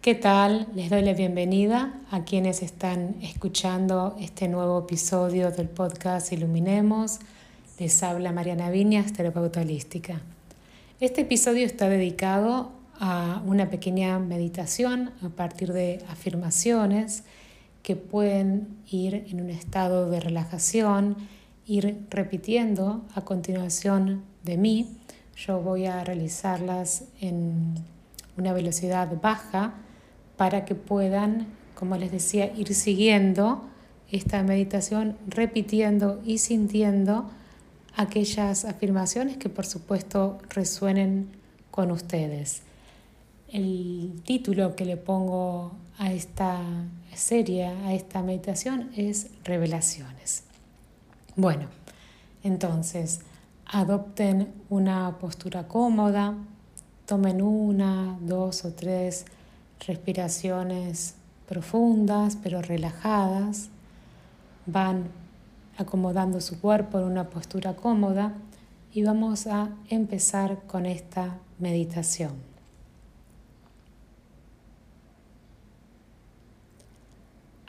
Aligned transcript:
¿Qué 0.00 0.14
tal? 0.14 0.68
Les 0.76 0.90
doy 0.90 1.02
la 1.02 1.12
bienvenida 1.12 1.92
a 2.12 2.22
quienes 2.22 2.62
están 2.62 3.16
escuchando 3.20 4.16
este 4.20 4.46
nuevo 4.46 4.78
episodio 4.78 5.50
del 5.50 5.68
podcast 5.68 6.32
Iluminemos. 6.32 7.18
Les 7.80 8.00
habla 8.04 8.30
Mariana 8.30 8.70
Viñas, 8.70 9.12
terapeuta 9.12 9.60
holística. 9.60 10.20
Este 11.00 11.22
episodio 11.22 11.66
está 11.66 11.88
dedicado 11.88 12.70
a 13.00 13.42
una 13.44 13.70
pequeña 13.70 14.20
meditación 14.20 15.10
a 15.20 15.30
partir 15.30 15.72
de 15.72 16.04
afirmaciones 16.08 17.24
que 17.82 17.96
pueden 17.96 18.68
ir 18.88 19.26
en 19.28 19.40
un 19.40 19.50
estado 19.50 20.08
de 20.08 20.20
relajación, 20.20 21.16
ir 21.66 22.06
repitiendo 22.08 23.02
a 23.16 23.22
continuación 23.22 24.22
de 24.44 24.58
mí. 24.58 24.96
Yo 25.36 25.60
voy 25.60 25.86
a 25.86 26.04
realizarlas 26.04 27.02
en 27.20 27.74
una 28.36 28.52
velocidad 28.52 29.20
baja 29.20 29.74
para 30.38 30.64
que 30.64 30.74
puedan, 30.74 31.48
como 31.74 31.96
les 31.96 32.10
decía, 32.10 32.50
ir 32.56 32.74
siguiendo 32.74 33.64
esta 34.10 34.42
meditación, 34.42 35.18
repitiendo 35.26 36.22
y 36.24 36.38
sintiendo 36.38 37.28
aquellas 37.96 38.64
afirmaciones 38.64 39.36
que 39.36 39.50
por 39.50 39.66
supuesto 39.66 40.38
resuenen 40.48 41.28
con 41.70 41.90
ustedes. 41.90 42.62
El 43.52 44.22
título 44.24 44.76
que 44.76 44.84
le 44.84 44.96
pongo 44.96 45.72
a 45.98 46.12
esta 46.12 46.60
serie, 47.14 47.66
a 47.66 47.92
esta 47.92 48.22
meditación, 48.22 48.90
es 48.96 49.30
Revelaciones. 49.42 50.44
Bueno, 51.34 51.66
entonces, 52.44 53.20
adopten 53.66 54.52
una 54.70 55.18
postura 55.18 55.66
cómoda, 55.66 56.34
tomen 57.06 57.42
una, 57.42 58.16
dos 58.20 58.64
o 58.64 58.72
tres 58.72 59.24
respiraciones 59.86 61.14
profundas 61.48 62.36
pero 62.42 62.60
relajadas, 62.60 63.68
van 64.66 65.04
acomodando 65.78 66.40
su 66.40 66.60
cuerpo 66.60 66.98
en 66.98 67.04
una 67.04 67.30
postura 67.30 67.74
cómoda 67.74 68.34
y 68.92 69.02
vamos 69.02 69.46
a 69.46 69.70
empezar 69.88 70.62
con 70.66 70.86
esta 70.86 71.38
meditación. 71.58 72.32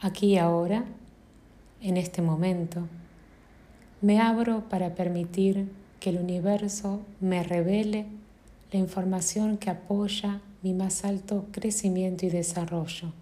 Aquí 0.00 0.38
ahora, 0.38 0.84
en 1.80 1.96
este 1.96 2.22
momento, 2.22 2.86
me 4.00 4.20
abro 4.20 4.68
para 4.68 4.94
permitir 4.94 5.68
que 5.98 6.10
el 6.10 6.18
universo 6.18 7.00
me 7.20 7.42
revele 7.42 8.06
la 8.70 8.78
información 8.78 9.58
que 9.58 9.70
apoya 9.70 10.40
mi 10.62 10.74
más 10.74 11.04
alto 11.04 11.46
crecimiento 11.52 12.26
y 12.26 12.30
desarrollo. 12.30 13.12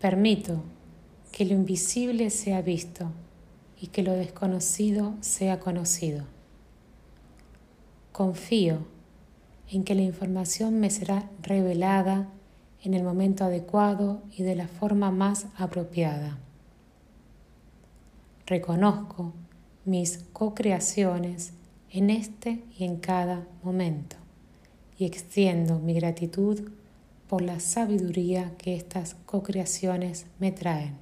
Permito 0.00 0.62
que 1.32 1.44
lo 1.44 1.54
invisible 1.54 2.30
sea 2.30 2.62
visto 2.62 3.10
y 3.80 3.88
que 3.88 4.02
lo 4.02 4.12
desconocido 4.12 5.14
sea 5.20 5.60
conocido. 5.60 6.24
Confío 8.12 8.78
en 9.70 9.84
que 9.84 9.94
la 9.94 10.02
información 10.02 10.80
me 10.80 10.90
será 10.90 11.28
revelada 11.42 12.28
en 12.82 12.94
el 12.94 13.02
momento 13.02 13.44
adecuado 13.44 14.22
y 14.30 14.42
de 14.42 14.54
la 14.54 14.68
forma 14.68 15.10
más 15.10 15.46
apropiada. 15.56 16.38
Reconozco 18.46 19.34
mis 19.84 20.24
co-creaciones 20.32 21.52
en 21.90 22.10
este 22.10 22.62
y 22.78 22.84
en 22.84 22.96
cada 22.96 23.46
momento 23.62 24.16
y 24.98 25.04
extiendo 25.04 25.78
mi 25.78 25.94
gratitud 25.94 26.60
por 27.28 27.42
la 27.42 27.60
sabiduría 27.60 28.52
que 28.56 28.76
estas 28.76 29.14
co-creaciones 29.26 30.26
me 30.38 30.52
traen. 30.52 30.94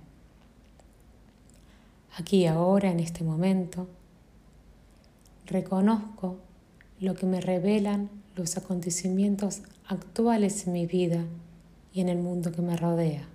Aquí 2.16 2.46
ahora, 2.46 2.90
en 2.90 3.00
este 3.00 3.24
momento, 3.24 3.88
reconozco 5.46 6.38
lo 7.00 7.14
que 7.14 7.26
me 7.26 7.40
revelan 7.40 8.08
los 8.36 8.56
acontecimientos 8.56 9.62
actuales 9.86 10.66
en 10.66 10.72
mi 10.72 10.86
vida 10.86 11.24
y 11.92 12.00
en 12.00 12.08
el 12.08 12.18
mundo 12.18 12.52
que 12.52 12.62
me 12.62 12.76
rodea. 12.76 13.28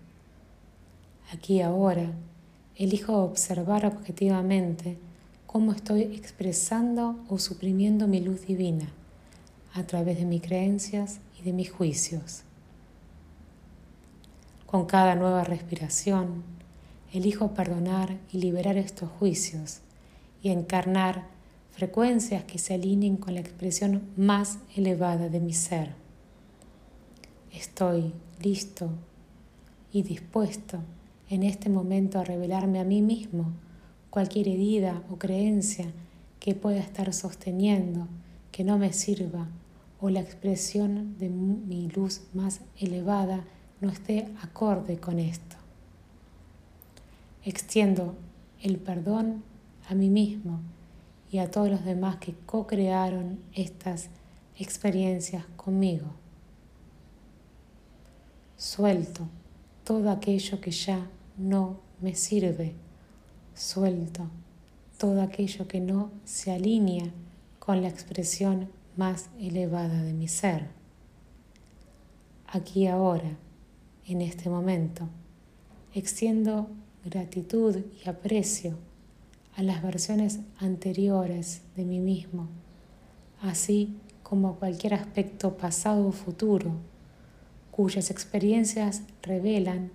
Aquí 1.31 1.61
ahora, 1.61 2.11
elijo 2.75 3.17
observar 3.17 3.85
objetivamente 3.85 4.97
cómo 5.45 5.73
estoy 5.73 6.01
expresando 6.01 7.19
o 7.27 7.37
suprimiendo 7.37 8.07
mi 8.07 8.19
luz 8.19 8.47
divina 8.47 8.93
a 9.79 9.87
través 9.87 10.17
de 10.17 10.25
mis 10.25 10.41
creencias 10.41 11.19
y 11.39 11.43
de 11.43 11.53
mis 11.53 11.71
juicios. 11.71 12.43
Con 14.65 14.85
cada 14.85 15.15
nueva 15.15 15.43
respiración, 15.43 16.43
elijo 17.13 17.53
perdonar 17.53 18.17
y 18.31 18.39
liberar 18.39 18.77
estos 18.77 19.09
juicios 19.09 19.79
y 20.43 20.49
encarnar 20.49 21.27
frecuencias 21.71 22.43
que 22.43 22.59
se 22.59 22.73
alineen 22.73 23.17
con 23.17 23.33
la 23.33 23.39
expresión 23.39 24.03
más 24.15 24.59
elevada 24.75 25.29
de 25.29 25.39
mi 25.39 25.53
ser. 25.53 25.95
Estoy 27.51 28.13
listo 28.41 28.89
y 29.91 30.03
dispuesto 30.03 30.79
en 31.29 31.43
este 31.43 31.69
momento 31.69 32.19
a 32.19 32.23
revelarme 32.23 32.79
a 32.79 32.83
mí 32.83 33.01
mismo 33.01 33.53
cualquier 34.09 34.49
herida 34.49 35.01
o 35.09 35.17
creencia 35.17 35.85
que 36.39 36.53
pueda 36.53 36.79
estar 36.79 37.13
sosteniendo 37.13 38.07
que 38.51 38.63
no 38.63 38.77
me 38.77 38.93
sirva 38.93 39.47
o 40.01 40.09
la 40.09 40.21
expresión 40.21 41.17
de 41.17 41.29
mi 41.29 41.89
luz 41.89 42.21
más 42.33 42.61
elevada 42.77 43.43
no 43.81 43.89
esté 43.89 44.27
acorde 44.41 44.97
con 44.97 45.19
esto. 45.19 45.55
Extiendo 47.43 48.15
el 48.61 48.77
perdón 48.77 49.43
a 49.87 49.95
mí 49.95 50.09
mismo 50.09 50.59
y 51.31 51.39
a 51.39 51.51
todos 51.51 51.69
los 51.69 51.85
demás 51.85 52.17
que 52.17 52.33
co-crearon 52.45 53.39
estas 53.53 54.09
experiencias 54.57 55.45
conmigo. 55.55 56.07
Suelto 58.57 59.27
todo 59.83 60.11
aquello 60.11 60.59
que 60.59 60.71
ya 60.71 61.07
no 61.37 61.79
me 62.01 62.15
sirve. 62.15 62.73
Suelto 63.55 64.27
todo 64.97 65.21
aquello 65.21 65.67
que 65.67 65.79
no 65.79 66.11
se 66.25 66.51
alinea 66.51 67.09
con 67.59 67.81
la 67.81 67.87
expresión 67.87 68.69
más 68.99 69.29
elevada 69.39 70.03
de 70.03 70.13
mi 70.13 70.27
ser. 70.27 70.67
Aquí 72.45 72.85
ahora, 72.85 73.37
en 74.05 74.21
este 74.21 74.49
momento, 74.49 75.07
extiendo 75.93 76.67
gratitud 77.05 77.77
y 78.03 78.09
aprecio 78.09 78.77
a 79.55 79.63
las 79.63 79.81
versiones 79.81 80.41
anteriores 80.57 81.61
de 81.77 81.85
mí 81.85 82.01
mismo, 82.01 82.49
así 83.41 83.95
como 84.21 84.49
a 84.49 84.55
cualquier 84.57 84.95
aspecto 84.95 85.55
pasado 85.55 86.05
o 86.05 86.11
futuro, 86.11 86.73
cuyas 87.71 88.11
experiencias 88.11 89.03
revelan 89.23 89.91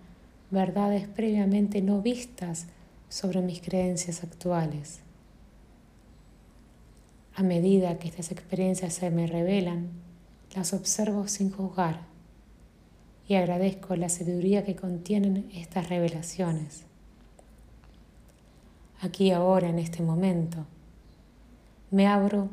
verdades 0.50 1.06
previamente 1.08 1.82
no 1.82 2.00
vistas 2.00 2.68
sobre 3.10 3.42
mis 3.42 3.60
creencias 3.60 4.24
actuales. 4.24 5.03
A 7.36 7.42
medida 7.42 7.98
que 7.98 8.06
estas 8.06 8.30
experiencias 8.30 8.94
se 8.94 9.10
me 9.10 9.26
revelan, 9.26 9.88
las 10.54 10.72
observo 10.72 11.26
sin 11.26 11.50
juzgar 11.50 12.02
y 13.26 13.34
agradezco 13.34 13.96
la 13.96 14.08
sabiduría 14.08 14.64
que 14.64 14.76
contienen 14.76 15.50
estas 15.52 15.88
revelaciones. 15.88 16.84
Aquí 19.00 19.32
ahora, 19.32 19.68
en 19.68 19.80
este 19.80 20.00
momento, 20.00 20.64
me 21.90 22.06
abro 22.06 22.50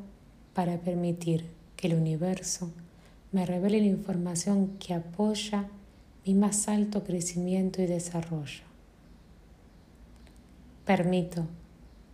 para 0.55 0.77
permitir 0.77 1.45
que 1.75 1.85
el 1.85 1.93
universo 1.93 2.71
me 3.31 3.45
revele 3.45 3.81
la 3.81 3.85
información 3.85 4.79
que 4.79 4.95
apoya 4.95 5.69
mi 6.25 6.33
más 6.33 6.67
alto 6.67 7.03
crecimiento 7.03 7.83
y 7.83 7.85
desarrollo. 7.85 8.63
Permito 10.85 11.45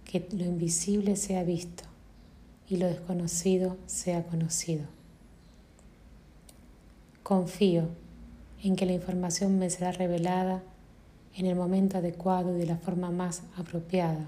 que 0.04 0.28
lo 0.34 0.44
invisible 0.44 1.16
sea 1.16 1.44
visto 1.44 1.84
y 2.70 2.78
lo 2.78 2.88
desconocido 2.88 3.78
sea 3.86 4.24
conocido. 4.24 4.86
Confío 7.24 7.90
en 8.64 8.76
que 8.76 8.86
la 8.86 8.94
información 8.94 9.60
me 9.60 9.70
será 9.70 9.92
revelada 9.92 10.64
en 11.36 11.46
el 11.46 11.56
momento 11.56 11.98
adecuado 11.98 12.56
y 12.56 12.60
de 12.60 12.66
la 12.66 12.78
forma 12.78 13.12
más 13.12 13.44
apropiada. 13.56 14.28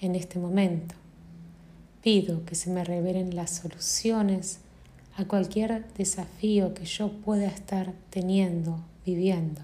En 0.00 0.14
este 0.14 0.38
momento, 0.38 0.94
pido 2.02 2.44
que 2.44 2.54
se 2.54 2.70
me 2.70 2.84
revelen 2.84 3.34
las 3.34 3.50
soluciones 3.50 4.60
a 5.16 5.24
cualquier 5.24 5.86
desafío 5.94 6.74
que 6.74 6.84
yo 6.84 7.10
pueda 7.10 7.46
estar 7.46 7.92
teniendo, 8.10 8.80
viviendo. 9.04 9.60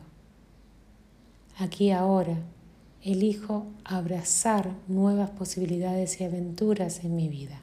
Aquí 1.59 1.91
ahora, 1.91 2.39
elijo 3.03 3.67
abrazar 3.85 4.75
nuevas 4.89 5.31
posibilidades 5.31 6.21
y 6.21 6.25
aventuras 6.25 7.05
en 7.05 7.17
mi 7.17 7.29
vida. 7.29 7.61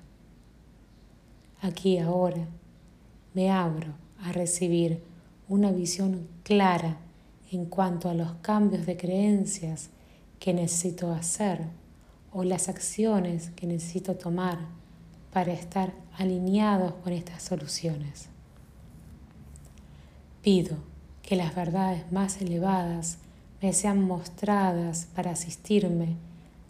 Aquí 1.61 1.97
ahora 1.97 2.47
me 3.33 3.49
abro 3.51 3.93
a 4.21 4.31
recibir 4.31 5.01
una 5.49 5.71
visión 5.71 6.27
clara 6.43 6.97
en 7.51 7.65
cuanto 7.65 8.09
a 8.09 8.13
los 8.13 8.33
cambios 8.41 8.85
de 8.85 8.97
creencias 8.97 9.89
que 10.39 10.53
necesito 10.53 11.11
hacer 11.11 11.61
o 12.31 12.43
las 12.43 12.67
acciones 12.67 13.51
que 13.55 13.67
necesito 13.67 14.15
tomar 14.15 14.59
para 15.31 15.53
estar 15.53 15.93
alineados 16.17 16.93
con 16.95 17.13
estas 17.13 17.43
soluciones. 17.43 18.27
Pido 20.41 20.77
que 21.21 21.35
las 21.35 21.55
verdades 21.55 22.11
más 22.11 22.41
elevadas 22.41 23.17
me 23.63 23.71
sean 23.71 24.03
mostradas 24.03 25.07
para 25.15 25.31
asistirme 25.31 26.17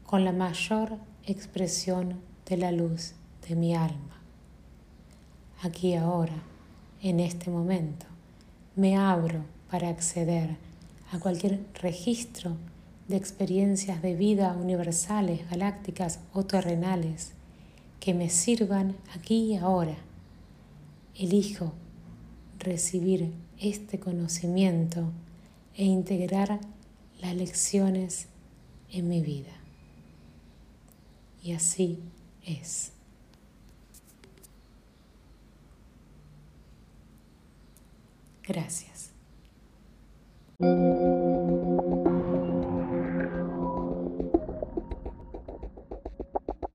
con 0.05 0.23
la 0.23 0.31
mayor 0.31 0.99
expresión 1.25 2.19
de 2.47 2.55
la 2.55 2.71
luz 2.71 3.13
de 3.49 3.55
mi 3.55 3.73
alma. 3.73 4.21
Aquí 5.63 5.95
ahora, 5.95 6.35
en 7.01 7.19
este 7.19 7.49
momento, 7.49 8.05
me 8.75 8.95
abro 8.95 9.43
para 9.71 9.89
acceder 9.89 10.55
a 11.11 11.17
cualquier 11.17 11.61
registro 11.81 12.57
de 13.07 13.15
experiencias 13.15 14.03
de 14.03 14.13
vida 14.13 14.55
universales, 14.55 15.49
galácticas 15.49 16.19
o 16.31 16.43
terrenales 16.43 17.31
que 17.99 18.13
me 18.13 18.29
sirvan 18.29 18.95
aquí 19.15 19.53
y 19.53 19.55
ahora. 19.55 19.97
Elijo 21.15 21.73
recibir 22.59 23.33
este 23.57 23.99
conocimiento 23.99 25.11
e 25.75 25.85
integrar 25.85 26.59
las 27.23 27.35
lecciones 27.35 28.27
en 28.91 29.07
mi 29.07 29.21
vida. 29.21 29.53
Y 31.41 31.53
así 31.53 31.99
es. 32.45 32.91
Gracias. 38.45 39.11